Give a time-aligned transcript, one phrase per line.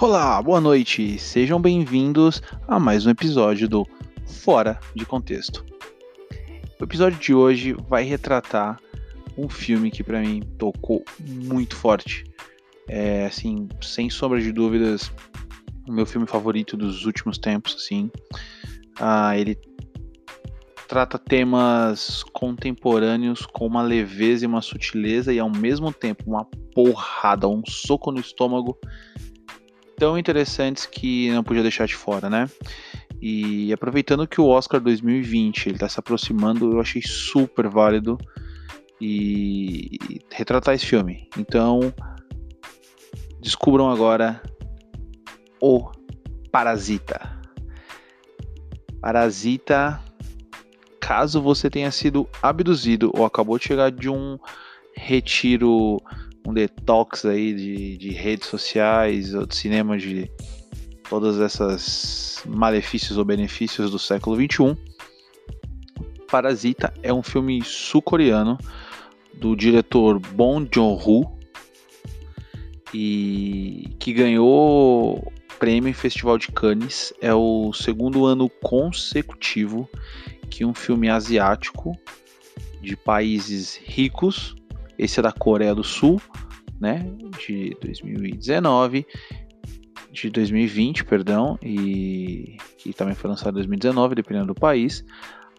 [0.00, 3.84] Olá, boa noite, sejam bem-vindos a mais um episódio do
[4.24, 5.66] Fora de Contexto.
[6.80, 8.80] O episódio de hoje vai retratar
[9.36, 12.22] um filme que para mim tocou muito forte.
[12.86, 15.10] É, assim, sem sombra de dúvidas,
[15.88, 18.08] o meu filme favorito dos últimos tempos, assim.
[19.00, 19.58] Ah, ele
[20.86, 27.48] trata temas contemporâneos com uma leveza e uma sutileza e ao mesmo tempo uma porrada,
[27.48, 28.78] um soco no estômago
[29.98, 32.48] tão interessantes que não podia deixar de fora, né?
[33.20, 38.16] E aproveitando que o Oscar 2020 ele está se aproximando, eu achei super válido
[39.00, 39.98] e
[40.30, 41.28] retratar esse filme.
[41.36, 41.92] Então,
[43.40, 44.40] descubram agora
[45.60, 45.90] o
[46.52, 47.36] Parasita.
[49.00, 50.00] Parasita,
[51.00, 54.38] caso você tenha sido abduzido ou acabou de chegar de um
[54.94, 56.00] retiro
[56.48, 60.30] um detox aí de, de redes sociais ou de cinema de
[61.08, 64.74] todas essas malefícios ou benefícios do século XXI.
[66.30, 68.56] Parasita é um filme sul-coreano
[69.34, 71.38] do diretor Bong Joon-ho
[72.94, 77.12] e que ganhou prêmio em Festival de Cannes.
[77.20, 79.86] É o segundo ano consecutivo
[80.48, 81.92] que um filme asiático
[82.80, 84.56] de países ricos
[84.98, 86.20] esse é da Coreia do Sul,
[86.80, 87.10] né?
[87.38, 89.06] De 2019,
[90.10, 95.04] de 2020, perdão, e que também foi lançado em 2019, dependendo do país.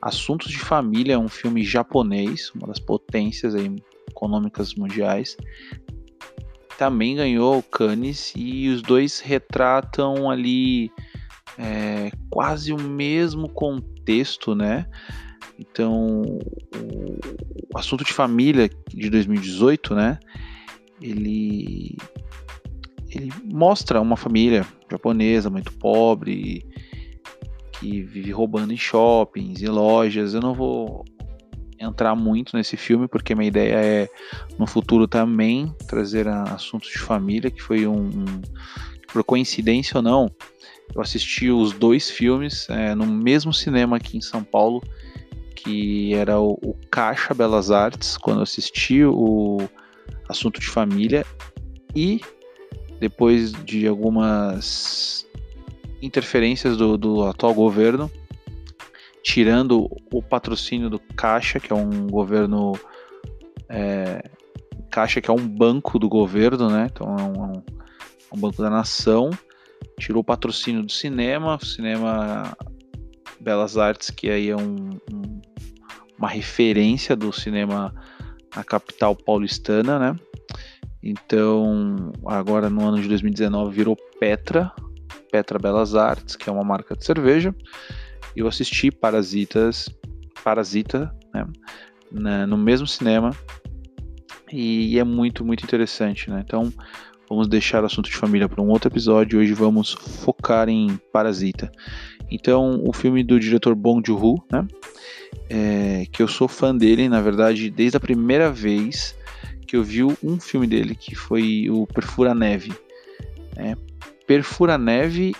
[0.01, 3.73] Assuntos de Família é um filme japonês, uma das potências aí,
[4.09, 5.35] econômicas mundiais.
[6.77, 10.91] Também ganhou o Cannes e os dois retratam ali
[11.57, 14.87] é, quase o mesmo contexto, né?
[15.59, 16.21] Então,
[17.73, 20.17] o assunto de família de 2018, né?
[21.01, 21.97] Ele
[23.11, 26.63] ele mostra uma família japonesa muito pobre
[27.73, 30.33] que vive roubando em shoppings e lojas.
[30.33, 31.03] Eu não vou
[31.79, 34.09] entrar muito nesse filme porque minha ideia é
[34.59, 38.41] no futuro também trazer assuntos de família, que foi um, um
[39.11, 40.31] por coincidência ou não,
[40.95, 44.81] eu assisti os dois filmes é, no mesmo cinema aqui em São Paulo
[45.63, 49.59] que era o, o Caixa Belas Artes, quando assisti o
[50.27, 51.25] Assunto de Família,
[51.95, 52.21] e
[52.99, 55.27] depois de algumas
[56.01, 58.11] interferências do, do atual governo,
[59.23, 62.73] tirando o patrocínio do Caixa, que é um governo.
[63.67, 64.23] É,
[64.89, 66.89] Caixa, que é um banco do governo, né?
[66.91, 69.29] Então é um, é um banco da nação.
[69.99, 72.57] Tirou o patrocínio do cinema, o cinema
[73.39, 75.41] Belas Artes, que aí é um, um
[76.19, 77.95] uma referência do cinema
[78.53, 80.19] na capital paulistana, né?
[81.01, 84.71] Então, agora no ano de 2019 virou Petra,
[85.31, 87.55] Petra Belas Artes, que é uma marca de cerveja.
[88.35, 89.89] Eu assisti Parasitas,
[90.43, 91.47] Parasita, né?
[92.11, 93.31] Na, no mesmo cinema
[94.51, 96.43] e, e é muito, muito interessante, né?
[96.45, 96.73] Então,
[97.29, 99.39] vamos deixar o assunto de família para um outro episódio.
[99.39, 101.71] Hoje vamos focar em Parasita.
[102.29, 104.67] Então, o filme do diretor Bong Joon-ho, né?
[105.49, 109.15] É, que eu sou fã dele, na verdade, desde a primeira vez
[109.65, 112.73] que eu vi um filme dele, que foi o Perfura Neve.
[113.55, 113.75] É,
[114.25, 115.35] Perfura Neve,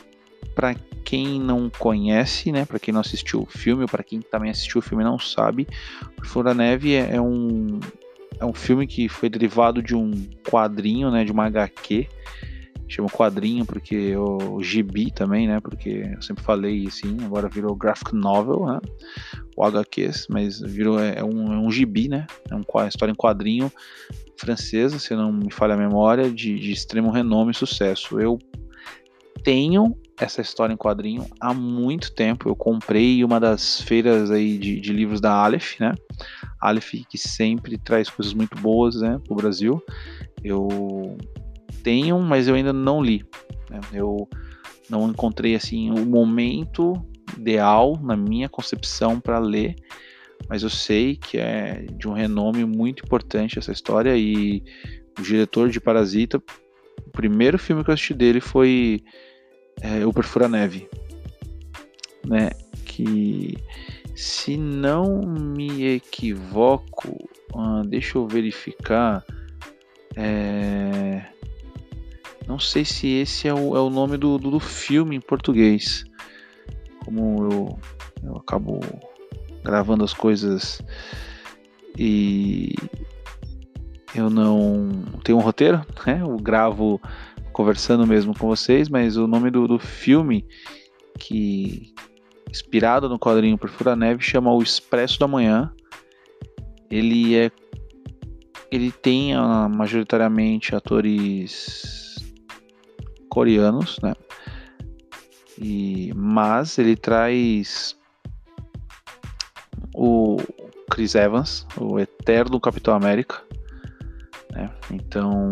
[0.54, 4.52] para quem não conhece, né, para quem não assistiu o filme, ou para quem também
[4.52, 5.68] assistiu o filme e não sabe,
[6.16, 7.80] Perfura Neve é, é, um
[8.40, 10.12] é um filme que foi derivado de um
[10.48, 12.08] quadrinho, né, de uma HQ
[12.90, 15.60] chama quadrinho porque o, gibi também, né?
[15.60, 18.80] Porque eu sempre falei assim, agora virou graphic novel, né?
[19.56, 22.26] O HQs, mas virou é, é um, é um gibi, né?
[22.50, 23.72] É uma história em quadrinho
[24.38, 28.20] francesa, se não me falha a memória, de, de extremo renome e sucesso.
[28.20, 28.40] Eu
[29.44, 32.50] tenho essa história em quadrinho há muito tempo.
[32.50, 35.94] Eu comprei uma das feiras aí de, de livros da Aleph, né?
[36.60, 39.82] Aleph que sempre traz coisas muito boas, né, para o Brasil.
[40.44, 41.18] Eu
[41.84, 43.26] tenho, mas eu ainda não li.
[43.70, 43.80] Né?
[43.94, 44.28] Eu
[44.90, 46.94] não encontrei assim o momento
[47.38, 49.76] ideal na minha concepção para ler,
[50.50, 54.64] mas eu sei que é de um renome muito importante essa história e
[55.18, 56.42] o diretor de Parasita,
[57.06, 59.04] o primeiro filme que eu assisti dele foi
[59.82, 60.90] é, O Perfura Neve,
[62.26, 62.50] né?
[62.86, 63.58] Que
[64.16, 69.24] se não me equivoco, uh, deixa eu verificar.
[70.16, 71.24] É,
[72.50, 76.04] não sei se esse é o, é o nome do, do, do, filme em português.
[77.06, 77.80] Como eu,
[78.24, 78.80] eu acabo
[79.64, 80.82] gravando as coisas
[81.96, 82.74] e
[84.16, 84.90] eu não
[85.24, 86.22] tenho um roteiro, né?
[86.24, 87.00] Eu gravo
[87.54, 90.44] conversando mesmo com vocês, mas o nome do, do filme
[91.20, 91.94] que
[92.50, 95.72] inspirado no quadrinho Perfura Neve chama O Expresso da Manhã.
[96.90, 97.52] Ele é
[98.72, 102.10] ele tem uh, majoritariamente atores
[103.30, 104.14] coreanos, né?
[105.58, 107.98] E, mas ele traz
[109.94, 110.38] o
[110.90, 113.44] Chris Evans, o eterno Capitão América,
[114.52, 114.70] né?
[114.92, 115.50] Então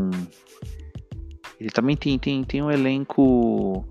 [1.60, 3.86] ele também tem, tem, tem um elenco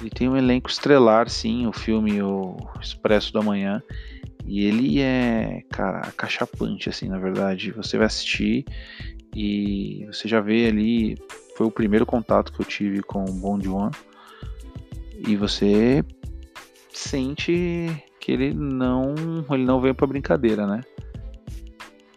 [0.00, 3.82] ele tem um elenco estrelar, sim, o filme O Expresso da Manhã.
[4.44, 7.72] E ele é, cara, acachapante, assim, na verdade.
[7.72, 8.64] Você vai assistir
[9.34, 11.18] e você já vê ali.
[11.56, 13.90] Foi o primeiro contato que eu tive com o Bond One.
[15.26, 16.04] E você
[16.92, 19.14] sente que ele não
[19.50, 20.82] ele não veio para brincadeira, né?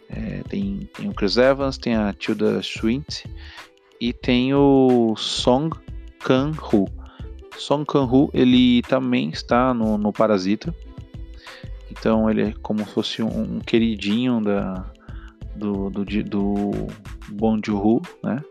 [0.10, 3.30] É, tem, tem o Chris Evans, tem a Tilda Swinton
[4.02, 5.74] e tem o Song
[6.20, 6.90] Kang-ho.
[7.58, 10.76] Song Kang-ho ele também está no, no Parasita.
[11.90, 14.86] Então ele é como se fosse um, um queridinho da,
[15.56, 16.72] do, do, do
[17.30, 18.44] Bong Joon-ho, né?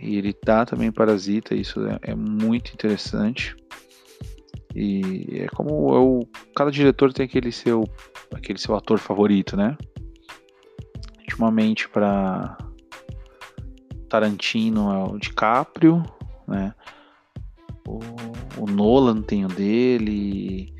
[0.00, 3.54] E ele tá também Parasita, isso é, é muito interessante.
[4.74, 7.84] E é como eu, cada diretor tem aquele seu
[8.34, 9.76] aquele seu ator favorito, né?
[11.18, 12.56] Ultimamente para
[14.08, 16.02] Tarantino é o DiCaprio,
[16.46, 16.74] né?
[17.86, 17.98] O,
[18.62, 20.74] o Nolan tem o dele.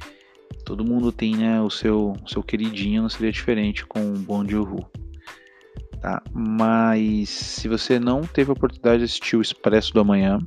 [0.64, 4.46] Todo mundo tem, né, o seu, o seu queridinho, não seria diferente com o Bon
[4.46, 4.88] Joon-ho.
[6.00, 6.22] Tá?
[6.32, 10.38] Mas se você não teve a oportunidade de assistir o Expresso do Amanhã,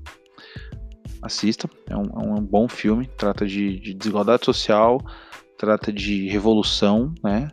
[1.24, 1.70] assista.
[1.90, 3.08] É um, é um bom filme.
[3.18, 5.00] Trata de, de, desigualdade social,
[5.58, 7.50] trata de revolução, né?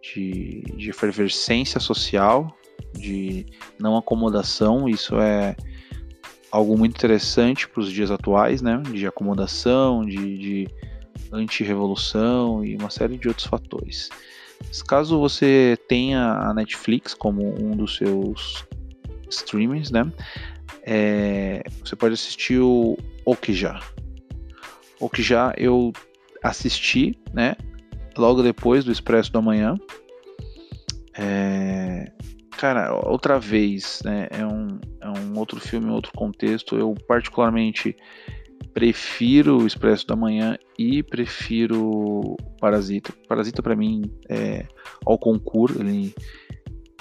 [0.00, 2.56] De, de efervescência social,
[2.94, 3.46] de
[3.78, 4.88] não acomodação.
[4.88, 5.56] Isso é
[6.50, 8.80] algo muito interessante para os dias atuais, né?
[8.90, 10.68] De acomodação, de, de
[11.32, 14.08] anti-revolução e uma série de outros fatores.
[14.86, 18.64] Caso você tenha a Netflix como um dos seus
[19.28, 20.10] streamings, né?
[20.82, 23.80] É, você pode assistir o Okja.
[25.00, 25.92] Okja eu
[26.42, 27.56] assisti, né?
[28.16, 29.76] Logo depois do Expresso da Manhã.
[31.16, 32.10] É,
[32.50, 34.28] cara, outra vez, né?
[34.30, 36.76] É um, é um outro filme, outro contexto.
[36.76, 37.96] Eu particularmente
[38.72, 43.12] prefiro o Expresso da Manhã e prefiro Parasita.
[43.28, 44.66] Parasita para mim é
[45.04, 46.14] ao concurso, ele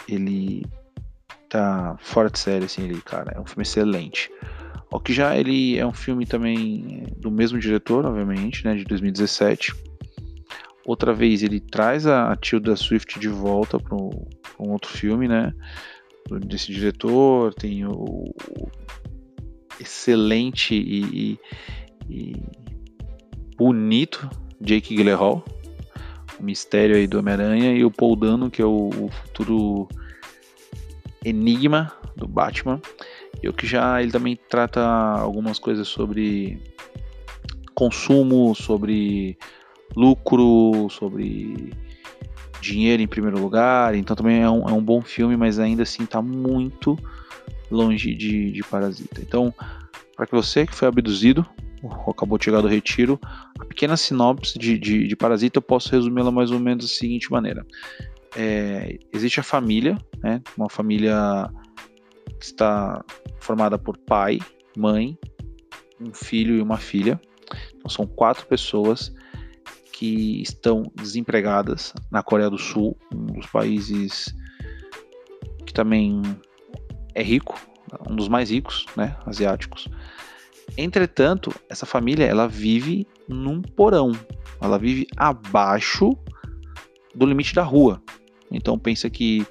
[0.07, 0.65] ele
[1.49, 4.29] tá fora de série assim, ele, cara, é um filme excelente.
[4.91, 9.73] O que já ele é um filme também do mesmo diretor, obviamente, né, de 2017.
[10.85, 15.51] Outra vez ele traz a, Tilda Swift de volta para um outro filme, né?
[16.45, 18.33] Desse diretor, tem o,
[19.79, 21.39] excelente e, e,
[22.09, 22.43] e
[23.57, 24.29] bonito
[24.59, 25.43] Jake Gyllenhaal,
[26.39, 29.87] o mistério aí do Homem-Aranha, e o Paul Dano, que é o, o futuro
[31.23, 32.81] enigma do Batman.
[33.41, 36.61] E o que já ele também trata algumas coisas sobre
[37.75, 39.37] consumo, sobre
[39.95, 41.73] lucro, sobre
[42.61, 43.95] dinheiro em primeiro lugar.
[43.95, 46.97] Então também é um, é um bom filme, mas ainda assim está muito
[47.69, 49.21] longe de, de Parasita.
[49.21, 49.53] Então,
[50.15, 51.45] para que você que foi abduzido,
[51.81, 53.19] ou acabou de chegar do retiro,
[53.59, 57.31] a pequena sinopse de, de, de Parasita eu posso resumi-la mais ou menos da seguinte
[57.31, 57.65] maneira.
[58.35, 61.49] É, existe a família, né, uma família
[62.39, 63.03] que está
[63.39, 64.39] formada por pai,
[64.77, 65.17] mãe,
[65.99, 67.19] um filho e uma filha.
[67.75, 69.13] Então são quatro pessoas
[69.91, 74.33] que estão desempregadas na Coreia do Sul, um dos países
[75.65, 76.21] que também
[77.13, 77.59] é rico,
[78.09, 79.87] um dos mais ricos, né, asiáticos.
[80.77, 84.11] Entretanto, essa família ela vive num porão,
[84.61, 86.17] ela vive abaixo
[87.13, 88.01] do limite da rua.
[88.51, 89.45] Então pensa que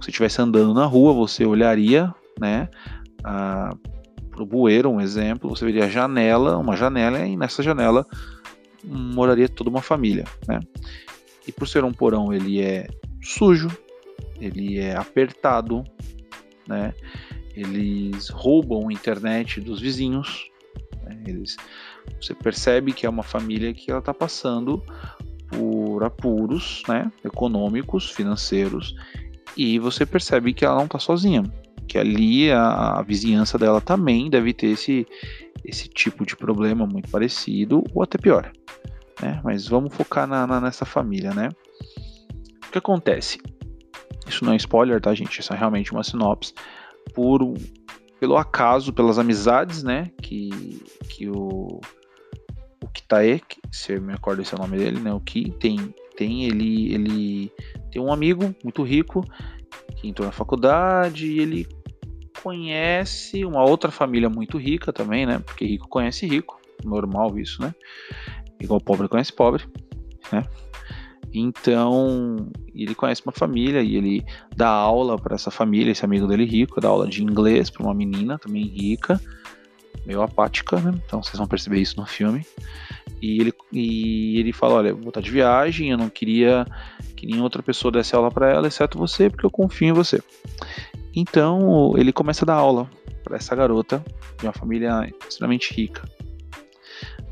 [0.00, 2.68] se estivesse andando na rua, você olharia, né,
[3.22, 8.06] para o bueiro, um exemplo, você veria a janela, uma janela e nessa janela
[8.84, 10.60] moraria toda uma família, né?
[11.46, 12.86] E por ser um porão, ele é
[13.20, 13.68] sujo,
[14.40, 15.82] ele é apertado,
[16.68, 16.94] né?
[17.56, 20.48] Eles roubam a internet dos vizinhos.
[21.02, 21.22] Né?
[21.26, 21.56] Eles,
[22.20, 24.82] você percebe que é uma família que ela está passando
[25.48, 27.10] por apuros, né?
[27.24, 28.94] Econômicos, financeiros,
[29.56, 31.42] e você percebe que ela não está sozinha,
[31.88, 35.06] que ali a, a vizinhança dela também deve ter esse
[35.64, 38.50] esse tipo de problema muito parecido ou até pior.
[39.20, 39.40] Né?
[39.44, 41.50] Mas vamos focar na, na, nessa família, né?
[42.66, 43.38] O que acontece?
[44.28, 45.40] Isso não é spoiler, tá, gente?
[45.40, 46.52] Isso é realmente uma sinopse.
[47.14, 47.42] Por
[48.20, 51.80] pelo acaso, pelas amizades, né, que, que o,
[52.82, 55.94] o Kitae, se eu me recordo esse é o nome dele, né, o Ki tem,
[56.16, 57.52] tem ele, ele
[57.90, 59.24] tem um amigo muito rico
[59.96, 61.68] que entrou na faculdade e ele
[62.42, 67.72] conhece uma outra família muito rica também, né, porque rico conhece rico, normal isso, né,
[68.60, 69.64] igual pobre conhece pobre,
[70.32, 70.42] né,
[71.32, 74.24] então, ele conhece uma família e ele
[74.56, 77.94] dá aula para essa família, esse amigo dele rico, dá aula de inglês para uma
[77.94, 79.20] menina também rica,
[80.06, 80.94] meio apática, né?
[81.04, 82.46] Então vocês vão perceber isso no filme.
[83.20, 86.66] E ele, e ele fala: Olha, vou estar de viagem, eu não queria
[87.16, 90.22] que nenhuma outra pessoa desse aula para ela, exceto você, porque eu confio em você.
[91.14, 92.88] Então ele começa a dar aula
[93.22, 94.02] para essa garota
[94.38, 96.08] de uma família extremamente rica.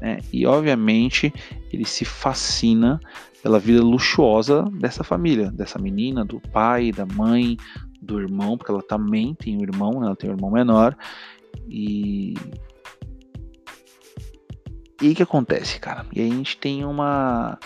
[0.01, 0.19] Né?
[0.33, 1.33] E obviamente
[1.73, 3.01] ele se fascina
[3.43, 7.57] pela vida luxuosa dessa família, dessa menina, do pai, da mãe,
[8.01, 10.07] do irmão, porque ela também tem um irmão, né?
[10.07, 10.97] ela tem um irmão menor.
[11.69, 12.35] E.
[15.01, 16.07] E o que acontece, cara?
[16.13, 17.59] E aí a gente tem uma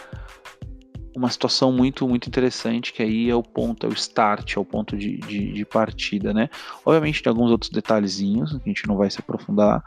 [1.15, 4.65] uma situação muito muito interessante que aí é o ponto, é o start, é o
[4.65, 6.49] ponto de, de, de partida, né?
[6.85, 9.83] Obviamente tem alguns outros detalhezinhos que a gente não vai se aprofundar,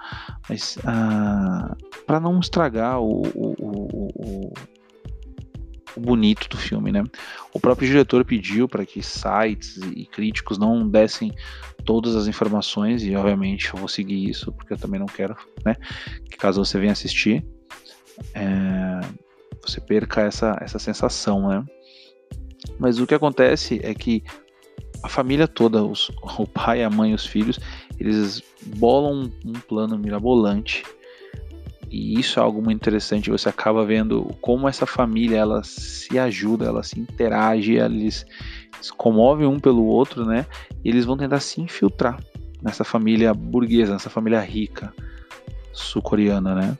[0.50, 1.75] mas ah,
[2.06, 4.53] para não estragar o, o, o,
[5.96, 7.03] bonito do filme, né?
[7.53, 11.32] O próprio diretor pediu para que sites e críticos não dessem
[11.86, 15.75] todas as informações e obviamente eu vou seguir isso porque eu também não quero, né?
[16.30, 17.46] Que caso você venha assistir,
[18.34, 19.01] é,
[19.65, 21.65] você perca essa essa sensação, né?
[22.79, 24.24] Mas o que acontece é que
[25.01, 27.60] a família toda, os, o pai, a mãe, os filhos,
[28.00, 28.41] eles
[28.77, 30.84] bolam um plano mirabolante
[31.93, 33.29] e isso é algo muito interessante.
[33.29, 38.25] Você acaba vendo como essa família ela se ajuda, ela se interage, eles
[38.82, 40.48] se comovem um pelo outro, né?
[40.84, 42.20] E eles vão tentar se infiltrar
[42.63, 44.91] nessa família burguesa, nessa família rica
[45.72, 46.77] sul-coreana, né?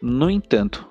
[0.00, 0.86] No entanto,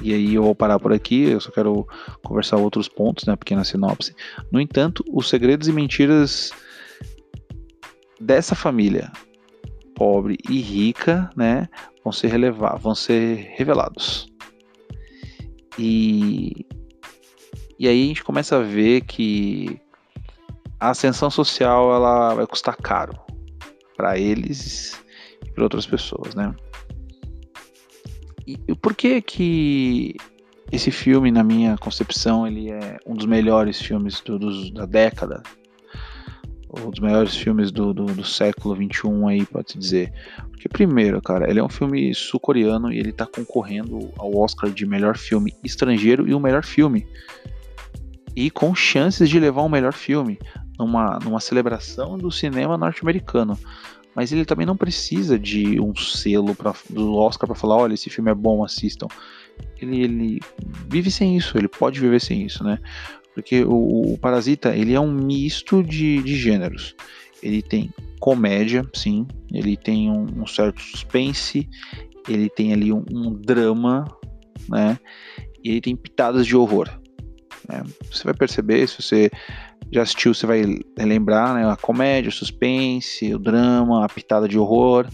[0.00, 1.86] e aí eu vou parar por aqui, eu só quero
[2.22, 3.36] conversar outros pontos, né?
[3.36, 4.14] Pequena sinopse.
[4.50, 6.52] No entanto, os segredos e mentiras
[8.20, 9.10] dessa família
[9.94, 11.68] pobre e rica, né,
[12.02, 14.26] vão ser relevar, vão ser revelados.
[15.78, 16.66] E
[17.78, 19.80] e aí a gente começa a ver que
[20.78, 23.18] a ascensão social ela vai custar caro
[23.96, 25.02] para eles
[25.44, 26.54] e para outras pessoas, né?
[28.46, 30.14] E, por que que
[30.72, 35.42] esse filme, na minha concepção, ele é um dos melhores filmes do, da década
[36.78, 40.12] um dos melhores filmes do, do, do século XXI aí, pode-se dizer.
[40.50, 44.86] Porque, primeiro, cara, ele é um filme sul-coreano e ele tá concorrendo ao Oscar de
[44.86, 47.06] melhor filme estrangeiro e o melhor filme.
[48.36, 50.38] E com chances de levar o um melhor filme
[50.78, 53.58] numa, numa celebração do cinema norte-americano.
[54.14, 58.10] Mas ele também não precisa de um selo pra, do Oscar para falar: olha, esse
[58.10, 59.06] filme é bom, assistam.
[59.80, 60.40] Ele, ele
[60.88, 62.78] vive sem isso, ele pode viver sem isso, né?
[63.34, 66.94] Porque o, o Parasita, ele é um misto de, de gêneros.
[67.42, 71.68] Ele tem comédia, sim, ele tem um, um certo suspense,
[72.28, 74.04] ele tem ali um, um, drama,
[74.68, 74.98] né?
[75.64, 76.88] E ele tem pitadas de horror.
[77.68, 77.82] Né?
[78.10, 79.30] Você vai perceber, se você
[79.92, 80.62] já assistiu, você vai
[80.98, 81.70] lembrar, né?
[81.70, 85.06] A comédia, o suspense, o drama, a pitada de horror,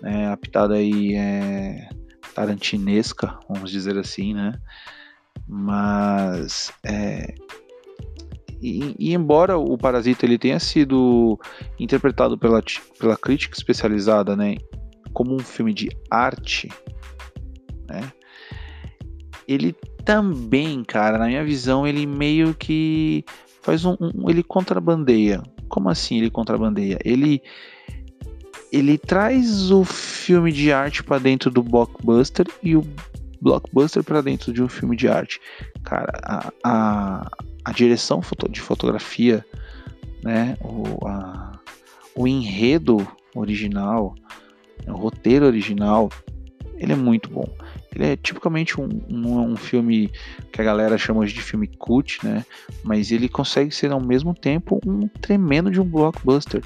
[0.00, 0.32] né?
[0.32, 1.88] A pitada aí é
[2.34, 4.54] tarantinesca, vamos dizer assim, né?
[5.46, 7.34] Mas é,
[8.60, 11.38] e, e, embora o Parasita ele tenha sido
[11.78, 12.62] interpretado pela,
[12.98, 14.56] pela crítica especializada, né,
[15.14, 16.68] como um filme de arte,
[17.88, 18.12] né,
[19.48, 19.74] ele
[20.04, 23.24] também, cara, na minha visão, ele meio que
[23.62, 25.42] faz um, um ele contrabandeia.
[25.68, 26.98] Como assim ele contrabandeia?
[27.04, 27.42] Ele
[28.72, 32.86] ele traz o filme de arte para dentro do blockbuster e o
[33.40, 35.40] blockbuster para dentro de um filme de arte.
[35.82, 37.30] Cara, a, a,
[37.64, 39.44] a direção de fotografia,
[40.22, 41.52] né, o, a,
[42.14, 44.14] o enredo original,
[44.86, 46.08] o roteiro original,
[46.76, 47.48] ele é muito bom.
[47.94, 50.10] Ele é tipicamente um, um, um, filme
[50.52, 52.44] que a galera chama de filme cult, né?
[52.84, 56.62] Mas ele consegue ser ao mesmo tempo um tremendo de um blockbuster,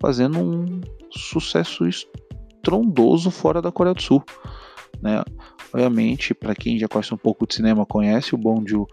[0.00, 0.80] fazendo um
[1.10, 4.22] sucesso estrondoso fora da Coreia do Sul,
[5.02, 5.22] né?
[5.72, 8.86] Obviamente, para quem já conhece um pouco de cinema, conhece o Bong Joon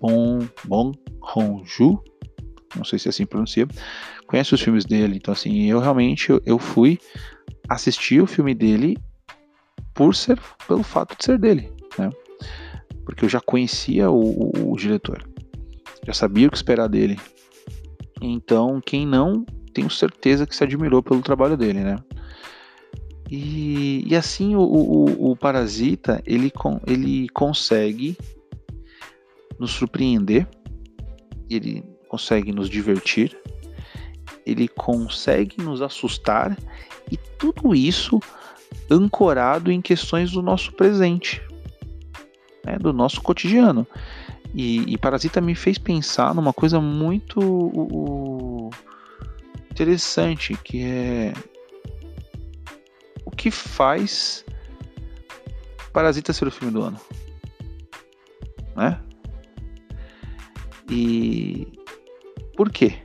[0.00, 2.02] Bon, bon Honju,
[2.74, 3.68] não sei se é assim pronuncia,
[4.26, 5.16] conhece os filmes dele.
[5.16, 6.98] Então, assim, eu realmente eu fui
[7.68, 8.96] assistir o filme dele
[9.94, 12.10] por ser, pelo fato de ser dele, né?
[13.04, 15.28] Porque eu já conhecia o, o, o diretor,
[16.06, 17.18] já sabia o que esperar dele.
[18.20, 21.96] Então, quem não tenho certeza que se admirou pelo trabalho dele, né?
[23.30, 26.52] E, e assim o, o, o, Parasita ele,
[26.86, 28.14] ele consegue
[29.58, 30.46] nos surpreender,
[31.48, 33.34] ele consegue nos divertir,
[34.44, 36.58] ele consegue nos assustar
[37.10, 38.20] e tudo isso
[38.92, 41.42] ancorado em questões do nosso presente,
[42.64, 43.86] né, do nosso cotidiano.
[44.54, 48.70] E, e, Parasita me fez pensar numa coisa muito
[49.70, 51.32] interessante, que é
[53.24, 54.44] o que faz
[55.90, 57.00] Parasita ser o filme do ano,
[58.76, 59.00] né?
[60.90, 61.66] E
[62.54, 62.98] por quê?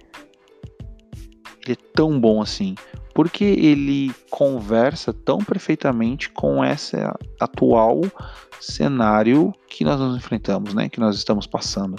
[1.63, 2.75] Ele é tão bom assim?
[3.17, 6.95] Porque ele conversa tão perfeitamente com esse
[7.39, 8.01] atual
[8.61, 10.87] cenário que nós nos enfrentamos, né?
[10.87, 11.95] Que nós estamos passando.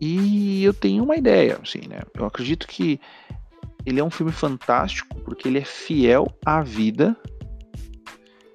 [0.00, 2.00] E eu tenho uma ideia, assim, né?
[2.18, 2.98] Eu acredito que
[3.86, 7.16] ele é um filme fantástico porque ele é fiel à vida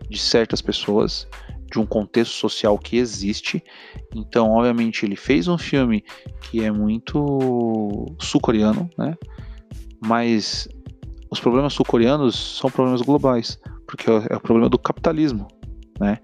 [0.10, 1.30] de certas pessoas,
[1.72, 3.64] de um contexto social que existe.
[4.14, 6.04] Então, obviamente, ele fez um filme
[6.42, 9.16] que é muito sul-coreano, né?
[10.02, 10.68] Mas
[11.30, 15.48] os problemas sul-coreanos são problemas globais, porque é o problema do capitalismo,
[16.00, 16.20] né?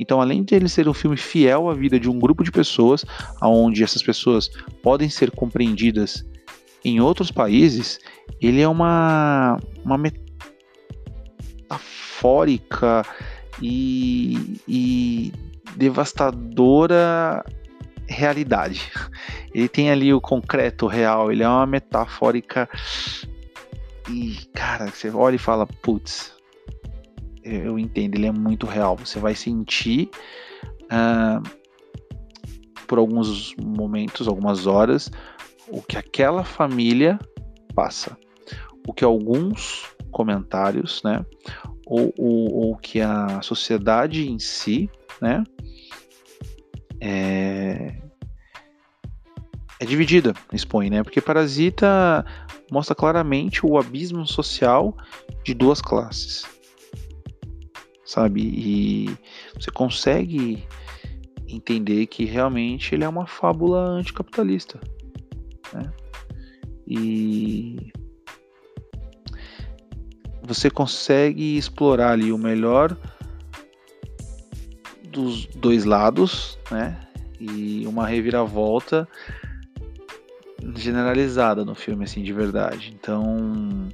[0.00, 3.04] Então, além de ele ser um filme fiel à vida de um grupo de pessoas,
[3.42, 4.48] onde essas pessoas
[4.82, 6.24] podem ser compreendidas
[6.84, 7.98] em outros países,
[8.40, 9.98] ele é uma, uma
[11.68, 13.04] metafórica
[13.60, 15.32] e, e
[15.76, 17.44] devastadora
[18.08, 18.90] realidade.
[19.54, 22.68] Ele tem ali o concreto real, ele é uma metafórica
[24.10, 26.34] e, cara, você olha e fala, putz,
[27.42, 28.96] eu entendo, ele é muito real.
[28.96, 30.10] Você vai sentir
[30.84, 31.42] uh,
[32.86, 35.10] por alguns momentos, algumas horas,
[35.68, 37.18] o que aquela família
[37.74, 38.16] passa,
[38.86, 41.24] o que alguns comentários, né,
[41.86, 44.90] ou, ou que a sociedade em si,
[45.20, 45.44] né,
[47.00, 47.94] é,
[49.80, 52.24] é dividida, expõe, né, porque Parasita
[52.70, 54.96] mostra claramente o abismo social
[55.44, 56.44] de duas classes,
[58.04, 59.16] sabe, e
[59.54, 60.66] você consegue
[61.48, 64.78] entender que realmente ele é uma fábula anticapitalista,
[65.72, 65.90] né?
[66.86, 67.92] E
[70.42, 72.96] você consegue explorar ali o melhor
[75.18, 76.96] dos dois lados, né?
[77.40, 79.08] E uma reviravolta
[80.76, 82.96] generalizada no filme, assim, de verdade.
[82.98, 83.88] Então,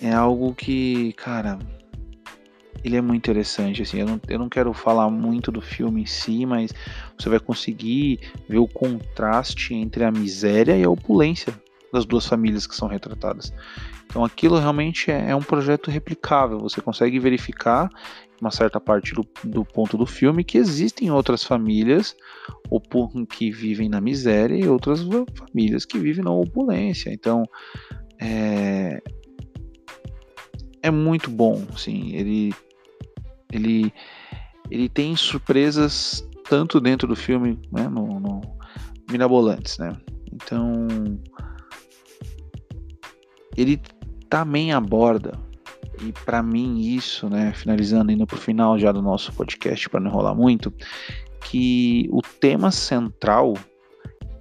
[0.00, 1.58] é algo que, cara,
[2.82, 6.06] ele é muito interessante, assim, eu não, eu não quero falar muito do filme em
[6.06, 6.72] si, mas
[7.16, 11.52] você vai conseguir ver o contraste entre a miséria e a opulência
[11.92, 13.52] das duas famílias que são retratadas.
[14.06, 17.90] Então aquilo realmente é, é um projeto replicável, você consegue verificar
[18.40, 22.16] uma certa parte do, do ponto do filme que existem outras famílias
[23.30, 25.00] que vivem na miséria e outras
[25.34, 27.10] famílias que vivem na opulência.
[27.12, 27.44] Então
[28.20, 29.02] é,
[30.82, 32.52] é muito bom, assim, ele
[33.52, 33.92] ele,
[34.70, 38.40] ele tem surpresas tanto dentro do filme, né, no, no
[39.10, 39.92] mirabolantes, né?
[40.32, 40.86] Então,
[43.56, 43.80] ele
[44.28, 45.32] também aborda
[46.00, 50.00] e para mim isso, né, finalizando indo para o final já do nosso podcast para
[50.00, 50.72] não enrolar muito,
[51.44, 53.54] que o tema central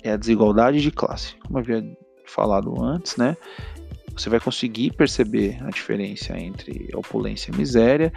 [0.03, 3.36] é a desigualdade de classe, como eu havia falado antes, né?
[4.15, 8.13] Você vai conseguir perceber a diferença entre opulência e miséria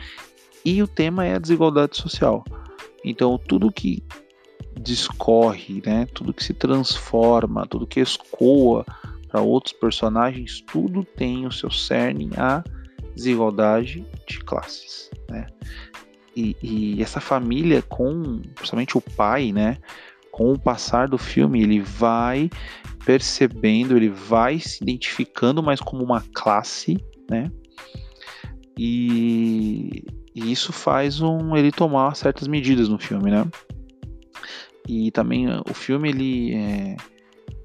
[0.64, 2.44] e o tema é a desigualdade social.
[3.04, 4.02] Então, tudo que
[4.80, 8.84] discorre, né, tudo que se transforma, tudo que escoa
[9.28, 12.62] para outros personagens, tudo tem o seu cerne a
[13.18, 15.46] desigualdade de classes, né?
[16.36, 19.76] E, e, essa família com, principalmente o pai, né,
[20.30, 22.48] com o passar do filme, ele vai
[23.04, 26.96] percebendo, ele vai se identificando mais como uma classe,
[27.28, 27.50] né?
[28.78, 33.44] E, e isso faz um, ele tomar certas medidas no filme, né?
[34.86, 36.96] E também o filme ele, é,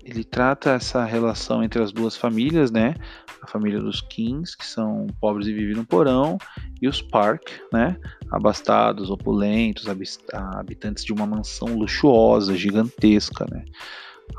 [0.03, 2.95] ele trata essa relação entre as duas famílias, né?
[3.43, 6.38] A família dos Kings, que são pobres e vivem no porão,
[6.82, 7.97] e os Park, né?
[8.32, 9.86] Abastados, opulentos,
[10.34, 13.65] habitantes de uma mansão luxuosa, gigantesca, né?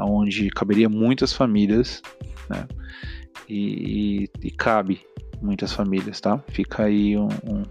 [0.00, 2.02] Onde caberia muitas famílias,
[2.48, 2.66] né?
[3.46, 5.02] E, e, e cabe
[5.42, 6.42] muitas famílias, tá?
[6.48, 7.62] Fica aí um, um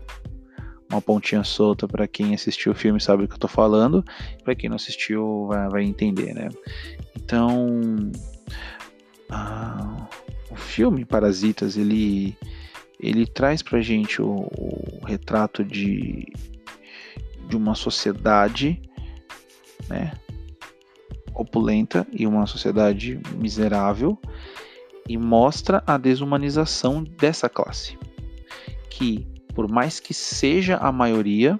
[0.93, 4.03] uma pontinha solta para quem assistiu o filme sabe o que eu tô falando,
[4.43, 6.49] para quem não assistiu vai, vai entender, né?
[7.15, 8.11] Então,
[9.29, 10.07] a,
[10.53, 12.37] o filme Parasitas ele
[12.99, 16.31] ele traz pra gente o, o retrato de,
[17.49, 18.81] de uma sociedade
[19.89, 20.13] né,
[21.33, 24.17] opulenta e uma sociedade miserável
[25.09, 27.97] e mostra a desumanização dessa classe,
[28.89, 31.59] que por mais que seja a maioria,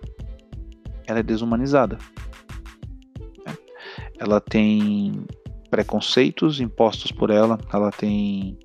[1.06, 1.98] ela é desumanizada.
[3.46, 3.58] Né?
[4.18, 5.26] Ela tem
[5.70, 8.58] preconceitos impostos por ela, ela tem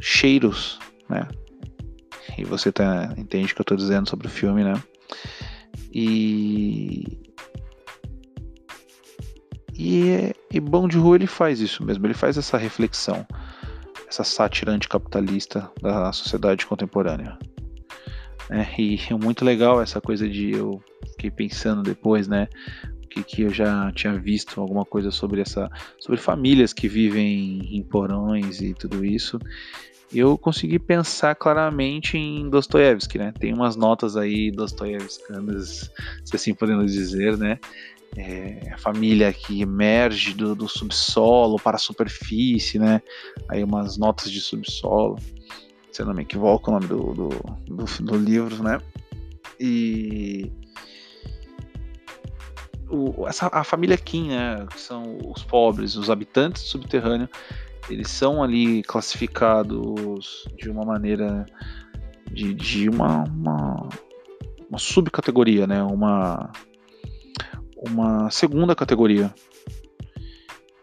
[0.00, 0.78] cheiros,
[1.08, 1.26] né?
[2.38, 4.74] E você tá, entende o que eu estou dizendo sobre o filme, né?
[5.92, 7.26] E
[9.78, 13.26] e, e Bom de Rua ele faz isso mesmo, ele faz essa reflexão,
[14.08, 17.38] essa sátira anticapitalista da sociedade contemporânea.
[18.48, 20.82] É, e é muito legal essa coisa de eu
[21.12, 22.48] fiquei pensando depois, né?
[23.16, 27.82] Que, que eu já tinha visto alguma coisa sobre essa sobre famílias que vivem em
[27.82, 29.38] porões e tudo isso
[30.12, 33.32] eu consegui pensar claramente em Dostoiévski, né?
[33.38, 35.90] Tem umas notas aí dostoiévskianas,
[36.24, 37.58] se assim podemos dizer, né?
[38.16, 43.02] É, a família que emerge do, do, subsolo para a superfície, né?
[43.48, 45.18] Aí umas notas de subsolo,
[45.90, 47.28] se eu não me equivoco o nome do, do,
[47.66, 48.80] do, do livro, né?
[49.58, 50.50] E
[52.88, 54.66] o, essa, a família Kim, né?
[54.70, 57.28] Que são os pobres, os habitantes do subterrâneo,
[57.88, 61.46] eles são ali classificados de uma maneira
[62.30, 63.88] de, de uma, uma,
[64.68, 65.82] uma subcategoria, né?
[65.82, 66.50] Uma,
[67.76, 69.32] uma segunda categoria.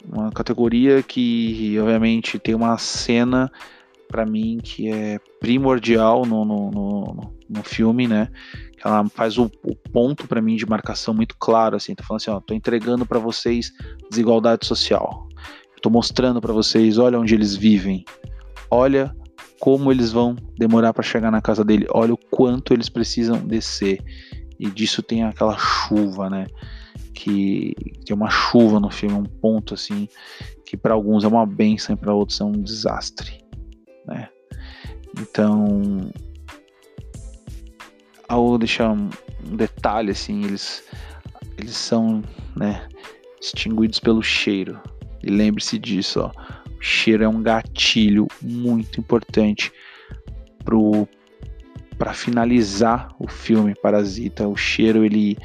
[0.05, 3.51] Uma categoria que, obviamente, tem uma cena
[4.13, 8.29] para mim que é primordial no, no, no, no filme, né?
[8.77, 12.21] Que ela faz o, o ponto para mim de marcação muito claro, assim, tá falando
[12.21, 13.71] assim, ó, tô entregando para vocês
[14.11, 15.27] desigualdade social.
[15.81, 18.05] Tô mostrando para vocês, olha onde eles vivem.
[18.69, 19.15] Olha
[19.59, 21.87] como eles vão demorar para chegar na casa dele.
[21.89, 23.99] Olha o quanto eles precisam descer.
[24.59, 26.45] E disso tem aquela chuva, né?
[27.15, 27.73] Que
[28.05, 30.07] tem uma chuva no filme, um ponto assim
[30.63, 33.42] que para alguns é uma benção e para outros é um desastre,
[34.05, 34.29] né?
[35.19, 36.11] Então,
[38.27, 39.09] ao deixar um
[39.55, 40.83] detalhe assim, eles
[41.57, 42.23] eles são,
[42.55, 42.87] né,
[43.39, 44.79] distinguidos pelo cheiro.
[45.21, 46.31] E lembre-se disso, ó.
[46.77, 49.71] O cheiro é um gatilho muito importante
[51.97, 54.47] para finalizar o filme Parasita.
[54.47, 55.37] O cheiro ele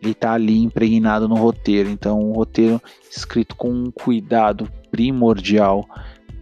[0.00, 1.88] ele tá ali impregnado no roteiro.
[1.88, 5.88] Então, um roteiro escrito com um cuidado primordial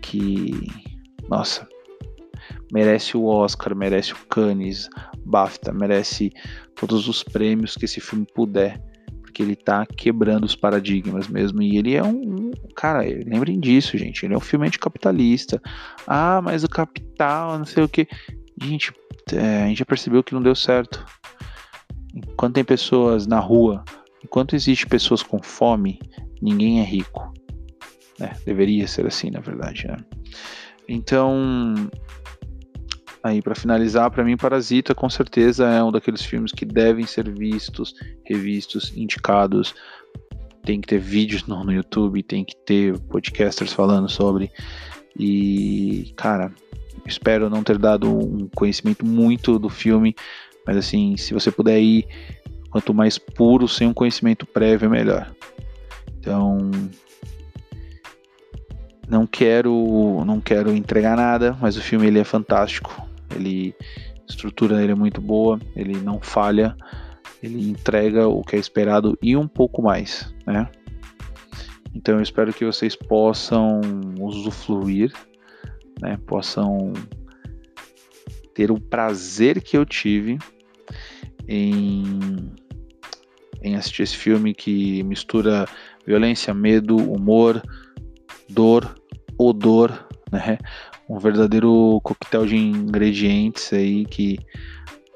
[0.01, 0.51] que,
[1.29, 1.67] nossa,
[2.73, 4.89] merece o Oscar, merece o Cannes,
[5.25, 6.33] BAFTA, merece
[6.75, 8.81] todos os prêmios que esse filme puder
[9.37, 11.61] porque ele tá quebrando os paradigmas mesmo.
[11.61, 12.53] E ele é um.
[12.75, 14.25] Cara, lembrem disso, gente.
[14.25, 15.61] Ele é um filme anticapitalista.
[16.07, 18.09] Ah, mas o capital, não sei o que.
[18.63, 18.95] Gente,
[19.35, 21.05] é, a gente já percebeu que não deu certo.
[22.15, 23.85] Enquanto tem pessoas na rua,
[24.25, 26.01] enquanto existe pessoas com fome,
[26.41, 27.31] ninguém é rico.
[28.19, 29.99] É, deveria ser assim, na verdade, né?
[30.89, 31.75] Então,
[33.27, 37.29] Aí, para finalizar, para mim, Parasita com certeza é um daqueles filmes que devem ser
[37.29, 37.93] vistos,
[38.25, 39.75] revistos, indicados.
[40.63, 44.49] Tem que ter vídeos no, no YouTube, tem que ter podcasters falando sobre.
[45.19, 46.53] E, cara,
[47.05, 50.15] espero não ter dado um conhecimento muito do filme,
[50.65, 52.07] mas assim, se você puder ir,
[52.71, 55.35] quanto mais puro, sem um conhecimento prévio, é melhor.
[56.21, 56.71] Então,
[59.09, 63.07] não quero, não quero entregar nada, mas o filme ele é fantástico.
[63.35, 63.75] Ele
[64.29, 66.77] a estrutura dele é muito boa, ele não falha,
[67.41, 70.69] ele entrega o que é esperado e um pouco mais, né?
[71.95, 73.81] Então eu espero que vocês possam
[74.19, 75.13] usufruir,
[76.01, 76.19] né?
[76.27, 76.93] Possam
[78.53, 80.39] ter o prazer que eu tive
[81.47, 82.53] em,
[83.63, 85.67] em assistir esse filme que mistura
[86.05, 87.63] violência, medo, humor,
[88.49, 88.95] dor,
[89.39, 90.59] odor, né?
[91.09, 94.39] um verdadeiro coquetel de ingredientes aí que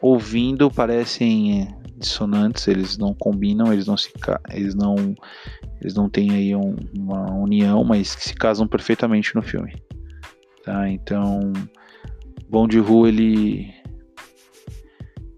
[0.00, 4.10] ouvindo parecem dissonantes, eles não combinam, eles não se
[4.50, 4.94] eles não
[5.80, 9.74] eles não têm aí um, uma união, mas que se casam perfeitamente no filme.
[10.64, 10.88] Tá?
[10.88, 11.52] Então,
[12.48, 13.72] Bom de Rua ele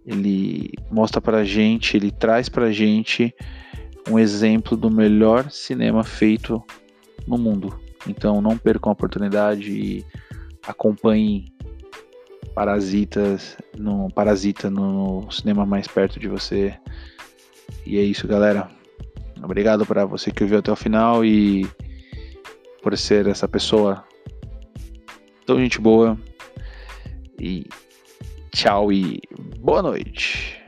[0.05, 3.35] ele mostra pra gente, ele traz pra gente
[4.11, 6.62] um exemplo do melhor cinema feito
[7.26, 7.81] no mundo.
[8.06, 10.06] Então não percam a oportunidade e
[10.66, 11.52] acompanhe
[12.54, 16.74] Parasitas no Parasita no cinema mais perto de você.
[17.86, 18.68] E é isso, galera.
[19.42, 21.66] Obrigado para você que ouviu até o final e
[22.82, 24.04] por ser essa pessoa
[25.46, 26.18] tão gente boa.
[27.40, 27.66] E
[28.52, 29.20] tchau e
[29.58, 30.62] boa noite.